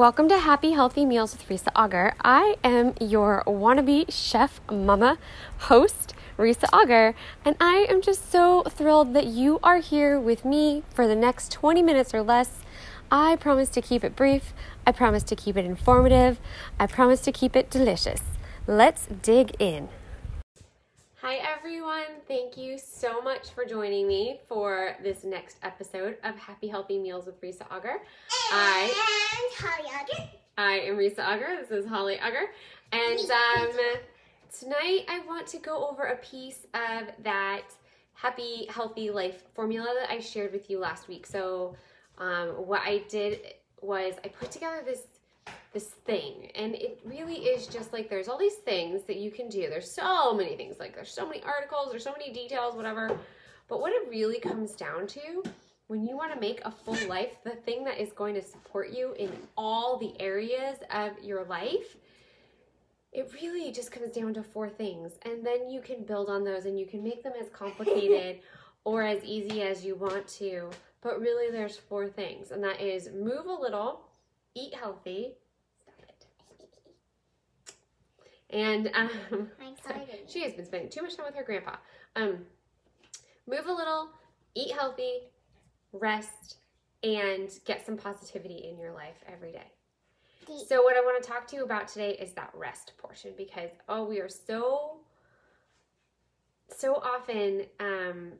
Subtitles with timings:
[0.00, 2.14] Welcome to Happy Healthy Meals with Risa Auger.
[2.24, 5.18] I am your wannabe chef mama
[5.68, 10.84] host, Risa Auger, and I am just so thrilled that you are here with me
[10.88, 12.62] for the next 20 minutes or less.
[13.12, 14.54] I promise to keep it brief,
[14.86, 16.40] I promise to keep it informative,
[16.78, 18.22] I promise to keep it delicious.
[18.66, 19.90] Let's dig in.
[21.22, 22.06] Hi, everyone.
[22.26, 27.26] Thank you so much for joining me for this next episode of Happy Healthy Meals
[27.26, 27.98] with Risa Auger.
[28.50, 28.90] I
[29.58, 30.30] Holly Auger.
[30.56, 31.58] I am Risa Auger.
[31.60, 32.46] This is Holly Auger.
[32.92, 33.76] And um,
[34.58, 37.64] tonight I want to go over a piece of that
[38.14, 41.26] happy, healthy life formula that I shared with you last week.
[41.26, 41.76] So,
[42.16, 43.40] um, what I did
[43.82, 45.02] was I put together this
[45.72, 46.50] this thing.
[46.54, 49.68] And it really is just like there's all these things that you can do.
[49.68, 53.16] There's so many things like there's so many articles there's so many details whatever.
[53.68, 55.44] But what it really comes down to
[55.86, 58.90] when you want to make a full life the thing that is going to support
[58.90, 61.96] you in all the areas of your life
[63.12, 65.12] it really just comes down to four things.
[65.22, 68.40] And then you can build on those and you can make them as complicated
[68.84, 70.70] or as easy as you want to.
[71.02, 74.02] But really there's four things and that is move a little
[74.54, 75.34] eat healthy
[78.52, 79.48] and um,
[80.28, 81.76] she has been spending too much time with her grandpa.
[82.16, 82.38] Um,
[83.48, 84.08] move a little,
[84.54, 85.28] eat healthy,
[85.92, 86.56] rest,
[87.02, 89.70] and get some positivity in your life every day.
[90.66, 93.70] So, what I want to talk to you about today is that rest portion because,
[93.88, 94.96] oh, we are so,
[96.76, 98.32] so often um,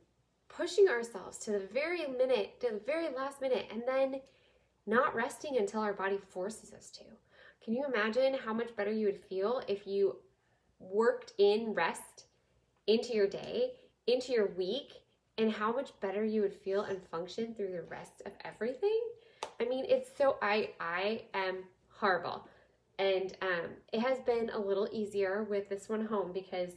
[0.49, 4.19] pushing ourselves to the very minute, to the very last minute, and then
[4.85, 7.03] not resting until our body forces us to.
[7.63, 10.17] Can you imagine how much better you would feel if you
[10.79, 12.25] worked in rest
[12.87, 13.73] into your day,
[14.07, 14.93] into your week,
[15.37, 18.99] and how much better you would feel and function through the rest of everything?
[19.59, 22.47] I mean, it's so I I am horrible.
[22.99, 26.73] And um, it has been a little easier with this one home because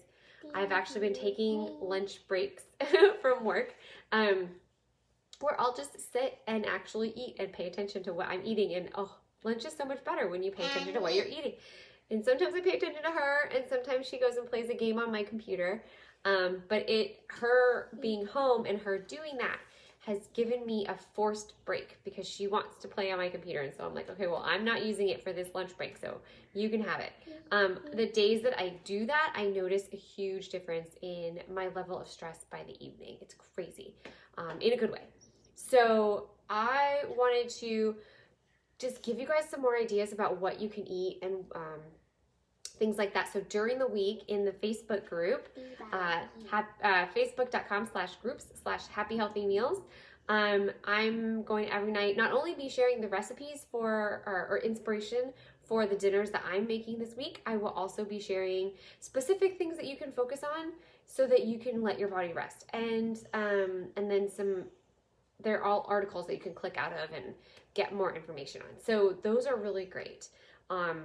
[0.55, 2.65] I've actually been taking lunch breaks
[3.23, 3.75] from work.
[4.12, 4.49] Um,
[5.41, 8.75] where I'll just sit and actually eat and pay attention to what I'm eating.
[8.75, 11.55] And oh, lunch is so much better when you pay attention to what you're eating.
[12.10, 14.99] And sometimes I pay attention to her, and sometimes she goes and plays a game
[14.99, 15.84] on my computer.
[16.25, 19.59] Um, but it, her being home and her doing that
[20.06, 23.60] has given me a forced break because she wants to play on my computer.
[23.60, 26.19] And so I'm like, okay, well, I'm not using it for this lunch break, so
[26.53, 27.12] you can have it.
[27.53, 31.99] Um, the days that I do that, I notice a huge difference in my level
[31.99, 33.16] of stress by the evening.
[33.22, 33.94] It's crazy
[34.37, 35.05] um, in a good way.
[35.55, 37.97] So I wanted to
[38.79, 41.81] just give you guys some more ideas about what you can eat and um,
[42.79, 43.33] things like that.
[43.33, 45.49] So during the week in the Facebook group,
[45.93, 49.83] uh, uh, facebook.com slash groups slash happy healthy meals,
[50.29, 55.35] um, I'm going every night not only be sharing the recipes for or, or, inspiration
[55.62, 59.77] for the dinners that I'm making this week, I will also be sharing specific things
[59.77, 60.73] that you can focus on
[61.05, 62.65] so that you can let your body rest.
[62.73, 64.65] And um, and then some
[65.43, 67.35] they're all articles that you can click out of and
[67.75, 68.81] get more information on.
[68.83, 70.29] So those are really great.
[70.71, 71.05] Um,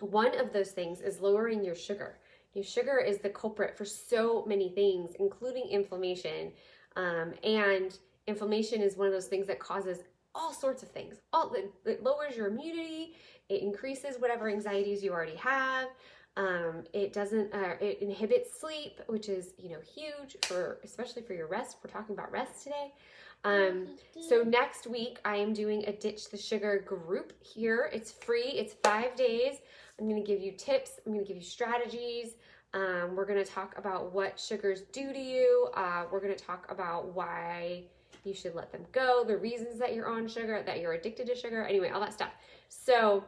[0.00, 2.18] one of those things is lowering your sugar.
[2.54, 6.52] Your sugar is the culprit for so many things, including inflammation.
[6.96, 9.98] Um, and inflammation is one of those things that causes
[10.34, 11.16] all sorts of things.
[11.32, 13.14] All it, it lowers your immunity.
[13.48, 15.88] It increases whatever anxieties you already have.
[16.36, 17.52] Um, it doesn't.
[17.52, 21.78] Uh, it inhibits sleep, which is you know huge for especially for your rest.
[21.82, 22.92] We're talking about rest today.
[23.44, 23.88] Um,
[24.28, 27.90] so next week I am doing a ditch the sugar group here.
[27.92, 28.48] It's free.
[28.48, 29.56] It's five days.
[29.98, 31.00] I'm going to give you tips.
[31.06, 32.34] I'm going to give you strategies.
[32.74, 35.68] Um, we're going to talk about what sugars do to you.
[35.74, 37.84] Uh, we're going to talk about why
[38.24, 41.34] you should let them go, the reasons that you're on sugar, that you're addicted to
[41.34, 41.64] sugar.
[41.64, 42.32] Anyway, all that stuff.
[42.68, 43.24] So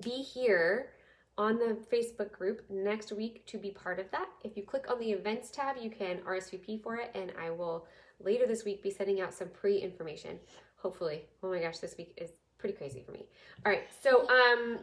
[0.00, 0.90] be here
[1.38, 4.28] on the Facebook group next week to be part of that.
[4.44, 7.86] If you click on the events tab, you can RSVP for it, and I will
[8.20, 10.38] later this week be sending out some pre information.
[10.76, 11.22] Hopefully.
[11.42, 13.26] Oh my gosh, this week is pretty crazy for me.
[13.64, 14.78] All right, so um,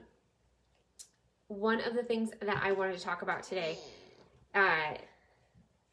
[1.47, 3.77] one of the things that I wanted to talk about today
[4.55, 4.95] uh,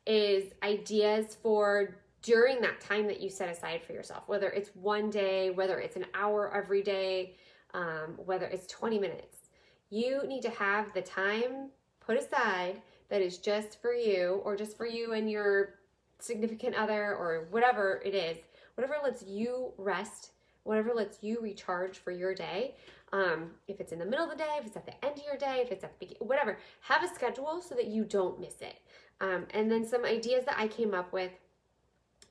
[0.07, 5.11] is ideas for during that time that you set aside for yourself, whether it's one
[5.11, 7.37] day, whether it's an hour every day,
[7.75, 9.46] um, whether it's 20 minutes.
[9.91, 14.77] You need to have the time put aside that is just for you or just
[14.77, 15.75] for you and your
[16.19, 18.39] significant other or whatever it is,
[18.75, 20.33] whatever lets you rest,
[20.65, 22.75] whatever lets you recharge for your day.
[23.13, 25.25] Um, if it's in the middle of the day, if it's at the end of
[25.25, 28.41] your day, if it's at the beginning, whatever, have a schedule so that you don't
[28.41, 28.81] miss it.
[29.21, 31.31] Um, and then some ideas that I came up with,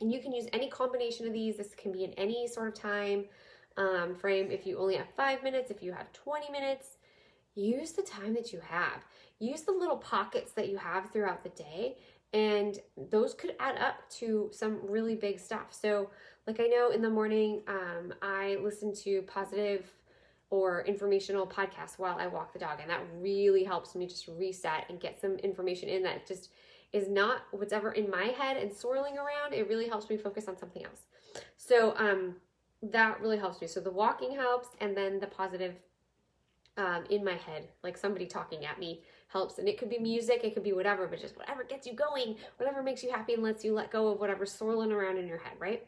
[0.01, 1.57] and you can use any combination of these.
[1.57, 3.25] This can be in any sort of time.
[3.77, 4.51] um, frame.
[4.51, 6.94] If you only have five minutes, if you have 20 minutes,
[7.55, 9.05] use the time that you have.
[9.39, 11.97] Use the little pockets that you have throughout the day,
[12.33, 12.79] and
[13.09, 15.67] those could add up to some really big stuff.
[15.71, 16.09] So,
[16.47, 19.91] like I know in the morning, um, I listen to positive
[20.49, 24.85] or informational podcasts while I walk the dog, and that really helps me just reset
[24.89, 26.51] and get some information in that just
[26.93, 29.53] is not what's ever in my head and swirling around.
[29.53, 31.01] It really helps me focus on something else.
[31.57, 32.35] So, um,
[32.91, 33.67] that really helps me.
[33.67, 35.75] So the walking helps, and then the positive
[36.77, 39.57] um, in my head, like somebody talking at me, helps.
[39.57, 42.35] And it could be music, it could be whatever, but just whatever gets you going,
[42.57, 45.37] whatever makes you happy and lets you let go of whatever's swirling around in your
[45.37, 45.85] head, right?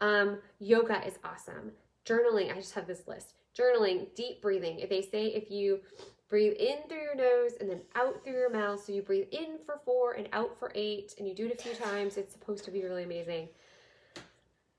[0.00, 1.72] Um, yoga is awesome.
[2.06, 3.34] Journaling, I just have this list.
[3.56, 4.84] Journaling, deep breathing.
[4.88, 5.80] They say if you
[6.28, 9.58] breathe in through your nose and then out through your mouth, so you breathe in
[9.66, 12.64] for four and out for eight, and you do it a few times, it's supposed
[12.64, 13.48] to be really amazing.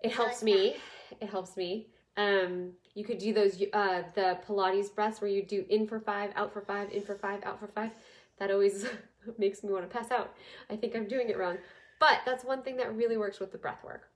[0.01, 0.77] It helps me.
[1.19, 1.87] It helps me.
[2.17, 6.31] Um, you could do those uh, the Pilates breaths where you do in for five,
[6.35, 7.91] out for five, in for five, out for five.
[8.39, 8.85] That always
[9.37, 10.35] makes me want to pass out.
[10.69, 11.57] I think I'm doing it wrong,
[11.99, 14.09] but that's one thing that really works with the breath work.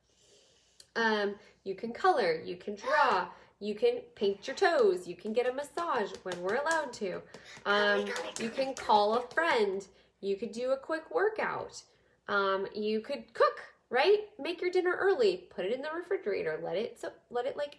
[0.96, 3.28] Um, you can color, you can draw,
[3.60, 7.22] you can paint your toes, you can get a massage when we're allowed to.
[7.66, 8.06] Um,
[8.40, 9.86] you can call a friend,
[10.22, 11.82] you could do a quick workout,
[12.28, 14.22] um, you could cook right?
[14.40, 15.46] Make your dinner early.
[15.56, 16.60] Put it in the refrigerator.
[16.64, 17.78] Let it so let it like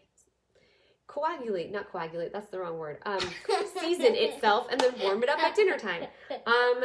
[1.06, 2.98] coagulate, not coagulate, that's the wrong word.
[3.06, 3.20] Um
[3.80, 6.06] season itself and then warm it up at dinner time.
[6.46, 6.84] Um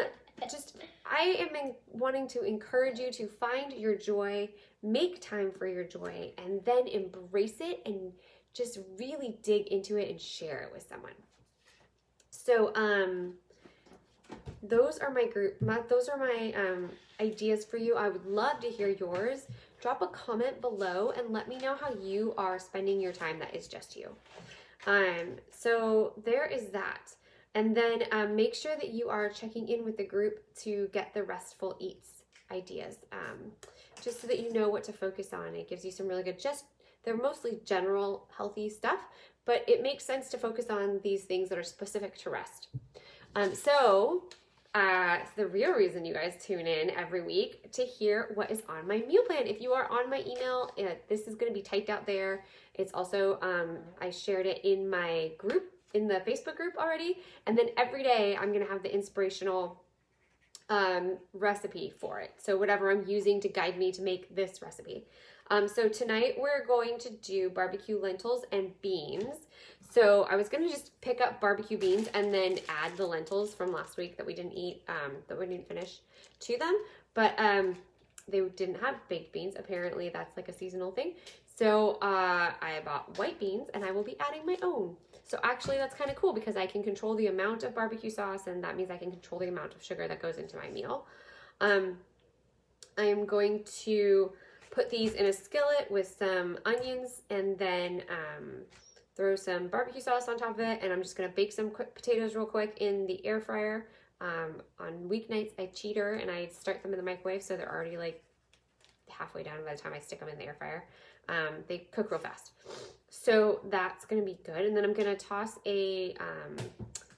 [0.50, 4.50] just I am in, wanting to encourage you to find your joy,
[4.82, 8.12] make time for your joy and then embrace it and
[8.54, 11.14] just really dig into it and share it with someone.
[12.30, 13.34] So um
[14.64, 16.90] those are my group my, those are my um,
[17.20, 19.48] ideas for you i would love to hear yours
[19.81, 23.56] drop a comment below and let me know how you are spending your time that
[23.56, 24.16] is just you.
[24.88, 27.16] Um so there is that.
[27.54, 31.13] And then um, make sure that you are checking in with the group to get
[31.13, 33.51] the restful eats ideas um,
[34.01, 35.54] just so that you know what to focus on.
[35.54, 36.66] It gives you some really good just
[37.04, 39.01] they're mostly general healthy stuff
[39.45, 42.68] but it makes sense to focus on these things that are specific to rest.
[43.36, 44.24] Um, so
[44.74, 48.88] uh, the real reason you guys tune in every week to hear what is on
[48.88, 49.46] my meal plan.
[49.46, 52.46] If you are on my email, uh, this is going to be typed out there.
[52.76, 57.18] It's also, um, I shared it in my group, in the Facebook group already.
[57.48, 59.82] And then every day I'm going to have the inspirational
[60.70, 62.32] um, recipe for it.
[62.38, 65.06] So, whatever I'm using to guide me to make this recipe.
[65.51, 69.48] Um, so, tonight we're going to do barbecue lentils and beans.
[69.89, 73.74] So I was gonna just pick up barbecue beans and then add the lentils from
[73.74, 75.98] last week that we didn't eat, um, that we didn't finish
[76.39, 76.74] to them.
[77.13, 77.75] But um,
[78.30, 79.56] they didn't have baked beans.
[79.59, 81.15] Apparently that's like a seasonal thing.
[81.57, 84.95] So uh, I bought white beans and I will be adding my own.
[85.27, 88.48] So actually that's kind of cool because I can control the amount of barbecue sauce
[88.48, 91.06] and that means I can control the amount of sugar that goes into my meal.
[91.59, 91.98] Um,
[92.98, 94.31] I am going to
[94.72, 98.62] put these in a skillet with some onions and then um,
[99.16, 101.94] throw some barbecue sauce on top of it, and I'm just gonna bake some quick
[101.94, 103.88] potatoes real quick in the air fryer.
[104.22, 107.98] Um, on weeknights, I cheater and I start them in the microwave so they're already
[107.98, 108.24] like
[109.10, 110.88] halfway done by the time I stick them in the air fryer.
[111.28, 112.52] Um, they cook real fast.
[113.10, 114.66] So that's gonna be good.
[114.66, 116.56] And then I'm gonna toss a um,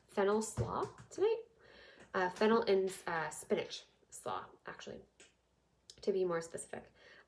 [0.07, 1.38] fennel slaw tonight.
[2.15, 5.01] Uh, fennel and uh, spinach slaw, actually,
[6.01, 6.83] to be more specific.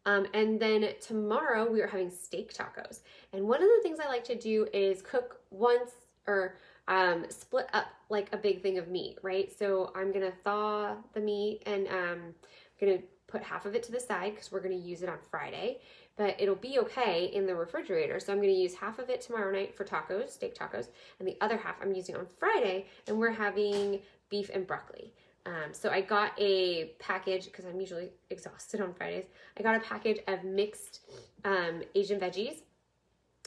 [0.06, 3.00] Um, and then tomorrow we are having steak tacos.
[3.34, 5.92] And one of the things I like to do is cook once
[6.28, 6.58] or
[6.88, 9.52] um, split up like a big thing of meat, right?
[9.58, 12.34] So I'm gonna thaw the meat and um, I'm
[12.80, 15.80] gonna put half of it to the side because we're gonna use it on Friday,
[16.16, 18.20] but it'll be okay in the refrigerator.
[18.20, 21.38] So I'm gonna use half of it tomorrow night for tacos, steak tacos, and the
[21.42, 25.12] other half I'm using on Friday, and we're having beef and broccoli.
[25.46, 29.26] Um, so I got a package because I'm usually exhausted on Fridays.
[29.58, 31.02] I got a package of mixed
[31.44, 32.62] um, Asian veggies.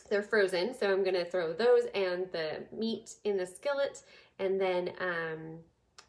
[0.08, 4.02] They're frozen, so I'm gonna throw those and the meat in the skillet,
[4.38, 5.58] and then um,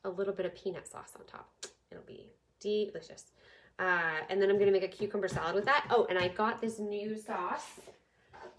[0.05, 1.49] a little bit of peanut sauce on top.
[1.91, 2.27] It'll be
[2.59, 3.31] delicious.
[3.79, 5.87] Uh, and then I'm gonna make a cucumber salad with that.
[5.89, 7.79] Oh, and I got this new sauce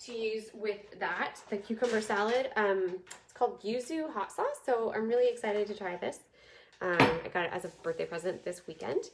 [0.01, 2.51] to use with that, the cucumber salad.
[2.57, 6.21] Um, it's called yuzu hot sauce, so I'm really excited to try this.
[6.83, 9.11] Um, I got it as a birthday present this weekend.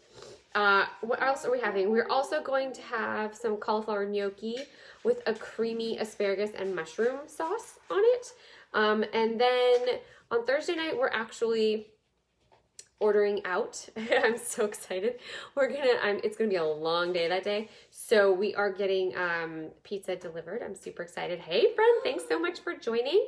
[0.54, 1.90] Uh, what else are we having?
[1.90, 4.56] We're also going to have some cauliflower gnocchi
[5.04, 8.32] with a creamy asparagus and mushroom sauce on it.
[8.72, 9.80] Um, and then
[10.30, 11.88] on Thursday night, we're actually
[12.98, 13.86] ordering out.
[13.96, 15.20] I'm so excited.
[15.54, 15.98] We're gonna.
[16.02, 20.16] I'm, it's gonna be a long day that day, so we are getting um, pizza
[20.16, 20.62] delivered.
[20.62, 21.38] I'm super excited.
[21.40, 23.26] Hey, friend, thanks so much for joining.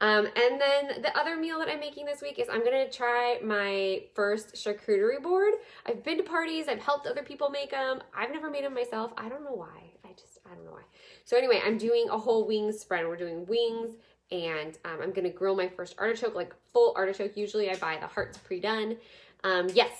[0.00, 3.38] Um, and then the other meal that I'm making this week is I'm gonna try
[3.42, 5.54] my first charcuterie board.
[5.86, 8.02] I've been to parties, I've helped other people make them.
[8.14, 9.12] I've never made them myself.
[9.16, 9.90] I don't know why.
[10.04, 10.82] I just, I don't know why.
[11.24, 13.06] So anyway, I'm doing a whole wings spread.
[13.06, 13.96] We're doing wings
[14.30, 17.34] and um, I'm gonna grill my first artichoke, like full artichoke.
[17.34, 18.98] Usually I buy the hearts pre-done.
[19.44, 19.92] Um, yes,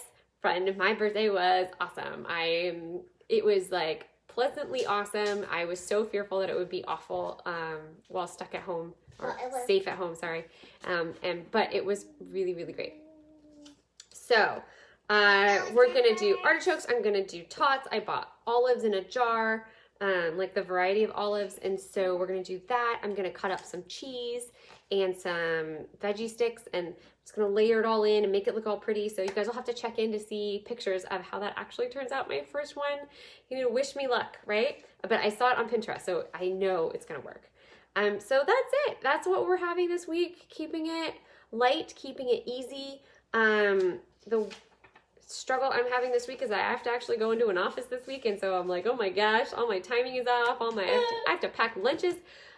[0.42, 2.26] friend, my birthday was awesome.
[2.28, 2.76] I,
[3.30, 5.46] it was like pleasantly awesome.
[5.50, 9.36] I was so fearful that it would be awful um, while stuck at home or
[9.66, 10.44] safe at home, sorry.
[10.84, 12.94] Um, and but it was really, really great.
[14.12, 14.62] So
[15.08, 16.86] uh, we're gonna do artichokes.
[16.88, 17.86] I'm gonna do tots.
[17.92, 19.68] I bought olives in a jar,
[20.00, 23.00] um, like the variety of olives, and so we're gonna do that.
[23.02, 24.50] I'm gonna cut up some cheese
[24.90, 28.54] and some veggie sticks, and I'm just gonna layer it all in and make it
[28.54, 29.08] look all pretty.
[29.08, 31.88] So you guys will have to check in to see pictures of how that actually
[31.88, 32.28] turns out.
[32.28, 33.06] My first one,
[33.48, 34.84] you know, wish me luck, right?
[35.02, 37.48] But I saw it on Pinterest, so I know it's gonna work.
[37.96, 38.98] Um, so that's it.
[39.02, 40.46] That's what we're having this week.
[40.50, 41.14] Keeping it
[41.50, 43.00] light, keeping it easy.
[43.32, 44.46] Um, the
[45.26, 48.06] struggle I'm having this week is I have to actually go into an office this
[48.06, 50.58] week, and so I'm like, oh my gosh, all my timing is off.
[50.60, 52.14] All my I have to, I have to pack lunches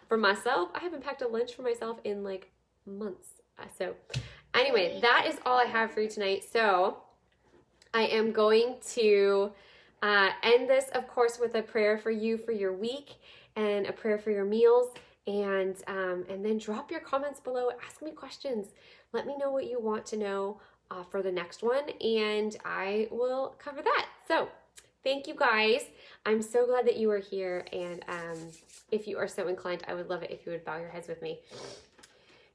[0.09, 0.71] for myself.
[0.75, 2.51] I haven't packed a lunch for myself in like
[2.85, 3.29] months.
[3.59, 3.95] Uh, so
[4.55, 6.45] anyway, that is all I have for you tonight.
[6.51, 6.99] So
[7.95, 9.53] I am going to
[10.03, 13.17] uh, end this, of course, with a prayer for you for your week
[13.57, 14.91] and a prayer for your meals
[15.29, 18.69] and um, and then drop your comments below ask me questions.
[19.13, 23.09] Let me know what you want to know uh, for the next one and i
[23.11, 24.07] will cover that.
[24.27, 24.49] So
[25.05, 25.83] thank you guys.
[26.25, 28.39] I'm so glad that you are here and um,
[28.91, 31.09] if you are so inclined i would love it if you would bow your heads
[31.09, 31.41] with me.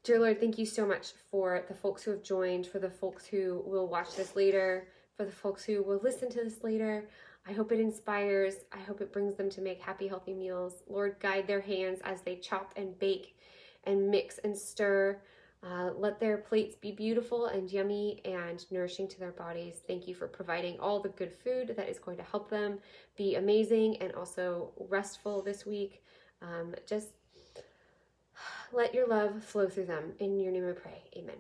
[0.04, 3.26] Dear lord thank you so much for the folks who have joined for the folks
[3.28, 7.08] who will watch this later for the folks who will listen to this later
[7.48, 8.56] I hope it inspires.
[8.72, 10.84] I hope it brings them to make happy, healthy meals.
[10.88, 13.38] Lord, guide their hands as they chop and bake
[13.84, 15.22] and mix and stir.
[15.62, 19.76] Uh, let their plates be beautiful and yummy and nourishing to their bodies.
[19.88, 22.80] Thank you for providing all the good food that is going to help them
[23.18, 26.04] be amazing and also restful this week.
[26.42, 27.10] Um, just
[28.74, 30.14] let your love flow through them.
[30.20, 31.04] In your name I pray.
[31.16, 31.38] Amen.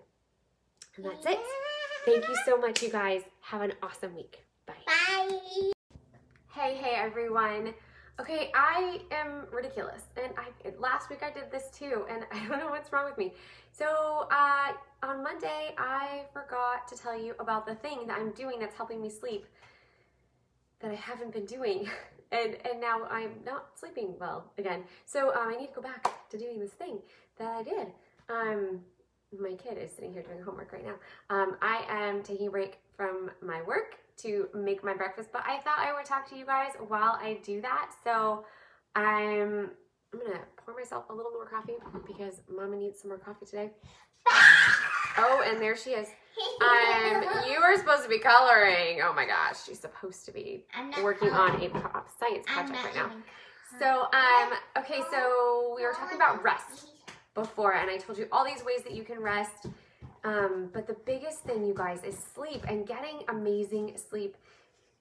[0.95, 1.39] And that's it.
[2.05, 3.23] Thank you so much, you guys.
[3.41, 4.45] Have an awesome week.
[4.65, 4.73] Bye.
[4.85, 5.71] Bye.
[6.63, 7.73] Hey, hey everyone.
[8.21, 10.03] Okay, I am ridiculous.
[10.15, 13.17] And I last week I did this too, and I don't know what's wrong with
[13.17, 13.33] me.
[13.73, 14.71] So uh,
[15.05, 19.01] on Monday, I forgot to tell you about the thing that I'm doing that's helping
[19.01, 19.45] me sleep
[20.79, 21.89] that I haven't been doing.
[22.31, 24.85] And, and now I'm not sleeping well again.
[25.05, 26.97] So um, I need to go back to doing this thing
[27.37, 27.87] that I did.
[28.27, 28.79] Um,
[29.39, 30.95] my kid is sitting here doing homework right now.
[31.29, 35.59] Um, I am taking a break from my work to make my breakfast, but I
[35.59, 37.91] thought I would talk to you guys while I do that.
[38.03, 38.45] So
[38.95, 39.71] I'm,
[40.13, 41.75] I'm gonna pour myself a little more coffee
[42.07, 43.71] because mama needs some more coffee today.
[45.17, 46.07] oh, and there she is.
[46.61, 49.01] Um, you are supposed to be coloring.
[49.03, 50.65] Oh my gosh, she's supposed to be
[51.03, 51.71] working coloring.
[51.71, 53.11] on a pop science project right now.
[53.79, 56.87] So, um, okay, so we were talking about rest
[57.33, 59.67] before, and I told you all these ways that you can rest.
[60.23, 64.37] Um, but the biggest thing, you guys, is sleep and getting amazing sleep.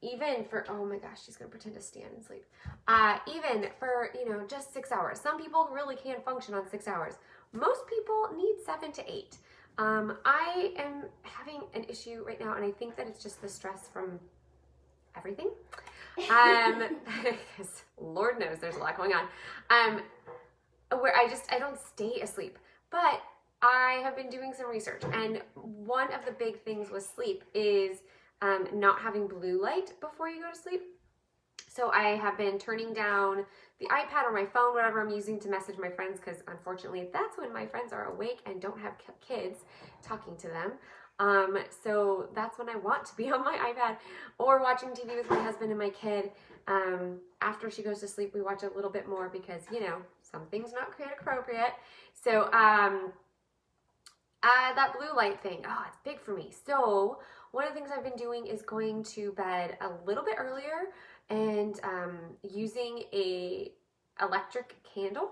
[0.01, 2.45] Even for, oh my gosh, she's gonna pretend to stand and sleep.
[2.89, 5.21] Uh, even for, you know, just six hours.
[5.21, 7.19] Some people really can't function on six hours.
[7.53, 9.39] Most people need seven to eight.
[9.79, 13.49] Um, I am having an issue right now, and I think that it's just the
[13.49, 14.19] stress from
[15.17, 15.51] everything.
[16.31, 16.83] Um,
[17.23, 19.27] because Lord knows there's a lot going on.
[19.71, 20.03] Um,
[21.01, 22.59] where I just, I don't stay asleep.
[22.91, 23.23] But
[23.63, 27.99] I have been doing some research, and one of the big things with sleep is
[28.43, 30.83] um, not having blue light before you go to sleep.
[31.69, 33.47] So I have been turning down
[33.79, 37.39] the iPad or my phone, whatever I'm using to message my friends, because unfortunately that's
[37.39, 38.95] when my friends are awake and don't have
[39.27, 39.61] kids
[40.03, 40.73] talking to them.
[41.19, 43.97] Um, so that's when I want to be on my iPad
[44.39, 46.33] or watching TV with my husband and my kid.
[46.67, 50.03] Um, after she goes to sleep, we watch a little bit more because, you know,
[50.21, 51.75] something's not create appropriate.
[52.13, 53.13] So, um,
[54.43, 56.53] uh, that blue light thing, oh, it's big for me.
[56.67, 57.19] So
[57.53, 60.91] one of the things I've been doing is going to bed a little bit earlier
[61.31, 63.73] and um, using a
[64.21, 65.31] electric candle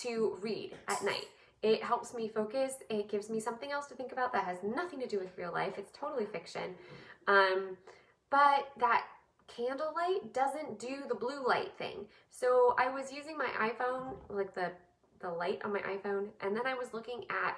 [0.00, 1.26] to read at night.
[1.62, 2.74] It helps me focus.
[2.90, 5.52] It gives me something else to think about that has nothing to do with real
[5.52, 5.74] life.
[5.78, 6.74] It's totally fiction.
[7.26, 7.78] Um,
[8.30, 9.04] but that
[9.46, 12.06] candlelight doesn't do the blue light thing.
[12.30, 14.72] So I was using my iPhone, like the
[15.20, 17.56] the light on my iPhone, and then I was looking at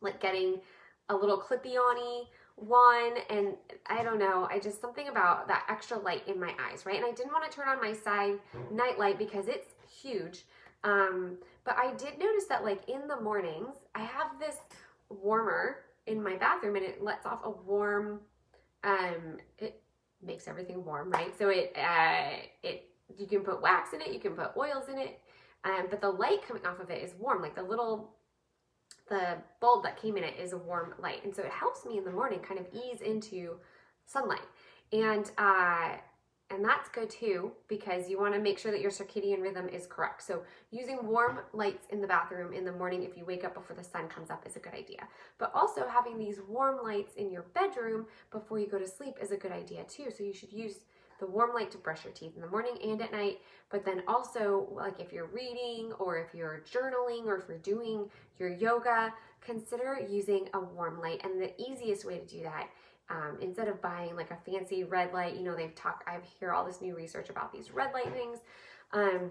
[0.00, 0.60] like getting
[1.08, 2.26] a little clippy-on
[2.56, 3.54] one and
[3.86, 6.96] I don't know, I just something about that extra light in my eyes, right?
[6.96, 8.38] And I didn't want to turn on my side
[8.72, 10.44] night light because it's huge.
[10.82, 14.56] Um, but I did notice that like in the mornings, I have this
[15.10, 18.20] warmer in my bathroom and it lets off a warm
[18.84, 19.82] um it
[20.22, 21.36] makes everything warm, right?
[21.38, 24.98] So it uh it you can put wax in it, you can put oils in
[24.98, 25.20] it.
[25.64, 28.14] Um, but the light coming off of it is warm, like the little
[29.08, 31.24] the bulb that came in it is a warm light.
[31.24, 33.56] And so it helps me in the morning kind of ease into
[34.04, 34.40] sunlight.
[34.92, 35.96] And uh,
[36.50, 39.86] and that's good too because you want to make sure that your circadian rhythm is
[39.86, 40.22] correct.
[40.22, 43.74] So using warm lights in the bathroom in the morning if you wake up before
[43.74, 45.08] the sun comes up is a good idea.
[45.38, 49.32] But also having these warm lights in your bedroom before you go to sleep is
[49.32, 50.10] a good idea too.
[50.16, 50.84] So you should use
[51.18, 53.38] the warm light to brush your teeth in the morning and at night,
[53.70, 58.08] but then also like if you're reading or if you're journaling or if you're doing
[58.38, 61.20] your yoga, consider using a warm light.
[61.24, 62.68] And the easiest way to do that
[63.08, 66.52] um, instead of buying like a fancy red light, you know, they've talked, I hear
[66.52, 68.38] all this new research about these red light things,
[68.92, 69.30] um,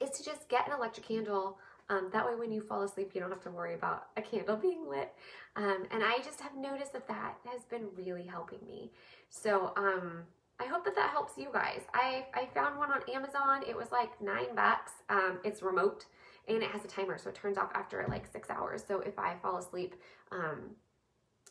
[0.00, 1.58] is to just get an electric candle.
[1.90, 4.56] Um, that way, when you fall asleep, you don't have to worry about a candle
[4.62, 5.12] being lit.
[5.56, 8.92] Um, and I just have noticed that that has been really helping me.
[9.28, 10.22] So, um,
[10.60, 11.80] I hope that that helps you guys.
[11.94, 13.62] I, I found one on Amazon.
[13.66, 14.92] It was like nine bucks.
[15.08, 16.04] Um, it's remote
[16.48, 18.84] and it has a timer, so it turns off after like six hours.
[18.86, 19.94] So if I fall asleep,
[20.32, 20.72] um,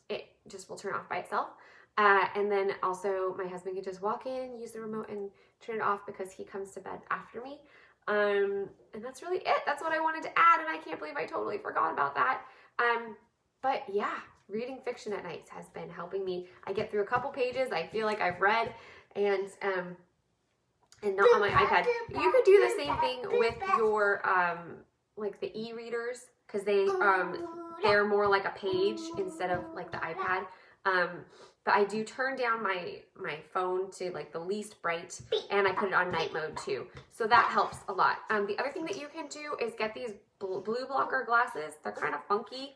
[0.10, 1.50] it just will turn off by itself.
[1.98, 5.78] Uh, and then also my husband can just walk in, use the remote and turn
[5.78, 7.60] it off because he comes to bed after me.
[8.08, 9.62] Um, and that's really it.
[9.66, 10.60] That's what I wanted to add.
[10.60, 12.42] And I can't believe I totally forgot about that.
[12.80, 13.16] Um,
[13.62, 14.16] but yeah,
[14.48, 16.48] reading fiction at nights has been helping me.
[16.66, 17.72] I get through a couple pages.
[17.72, 18.74] I feel like I've read
[19.16, 19.98] and um,
[21.04, 21.86] and not on my iPad.
[22.10, 24.78] You could do the same thing with your um,
[25.18, 29.98] like the e-readers because they um, they're more like a page instead of like the
[29.98, 30.46] iPad.
[30.86, 31.10] Um,
[31.66, 35.20] but I do turn down my my phone to like the least bright
[35.52, 36.88] and I put it on night mode too.
[37.12, 38.18] So that helps a lot.
[38.30, 41.76] Um, the other thing that you can do is get these blue blocker glasses.
[41.84, 42.76] They're kind of funky.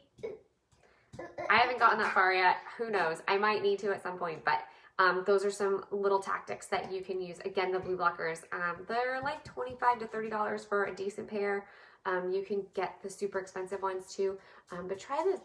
[1.50, 2.58] I haven't gotten that far yet.
[2.78, 3.22] Who knows?
[3.28, 4.60] I might need to at some point, but
[5.00, 7.40] um, those are some little tactics that you can use.
[7.46, 11.66] Again, the blue blockers, um, they're like 25 to $30 for a decent pair.
[12.06, 14.38] Um, you can get the super expensive ones too,
[14.72, 15.40] um, but try the,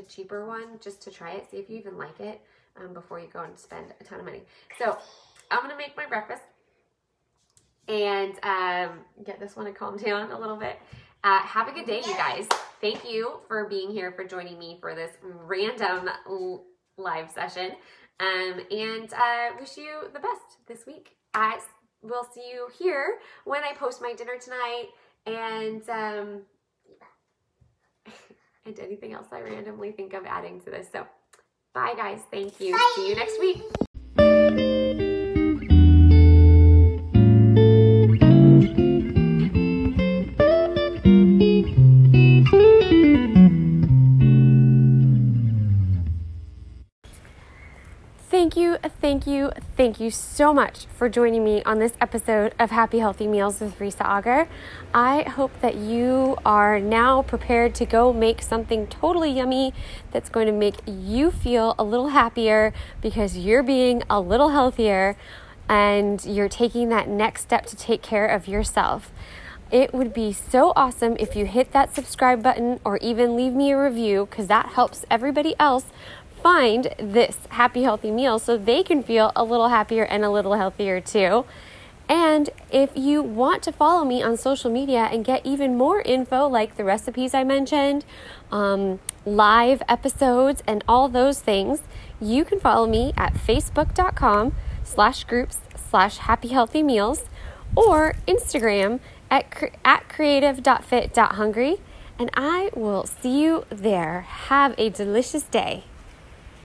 [0.00, 1.50] the cheaper one just to try it.
[1.50, 2.40] See if you even like it
[2.80, 4.42] um, before you go and spend a ton of money.
[4.78, 4.96] So
[5.50, 6.42] I'm to make my breakfast
[7.88, 10.78] and um, get this one to calm down a little bit.
[11.22, 12.46] Uh, have a good day, you guys.
[12.80, 16.08] Thank you for being here, for joining me for this random
[16.98, 17.72] live session.
[18.18, 21.16] Um, and uh, wish you the best this week.
[21.34, 21.58] I
[22.02, 24.86] will see you here when I post my dinner tonight
[25.26, 26.42] and um,
[28.66, 30.88] and anything else I randomly think of adding to this.
[30.90, 31.06] So
[31.74, 32.20] bye guys.
[32.30, 32.72] Thank you.
[32.72, 32.92] Bye.
[32.96, 33.62] See you next week.
[49.96, 53.78] Thank you so much for joining me on this episode of Happy Healthy Meals with
[53.78, 54.46] Risa Auger.
[54.92, 59.72] I hope that you are now prepared to go make something totally yummy
[60.10, 65.16] that's going to make you feel a little happier because you're being a little healthier
[65.66, 69.10] and you're taking that next step to take care of yourself.
[69.70, 73.72] It would be so awesome if you hit that subscribe button or even leave me
[73.72, 75.86] a review because that helps everybody else
[76.42, 80.54] find this happy, healthy meal so they can feel a little happier and a little
[80.54, 81.44] healthier too.
[82.08, 86.46] And if you want to follow me on social media and get even more info,
[86.46, 88.04] like the recipes I mentioned,
[88.52, 91.82] um, live episodes, and all those things,
[92.20, 95.58] you can follow me at facebook.com slash groups
[95.90, 97.24] slash happy healthy meals
[97.74, 101.78] or Instagram at, at creative.fit.hungry.
[102.18, 104.20] And I will see you there.
[104.20, 105.84] Have a delicious day.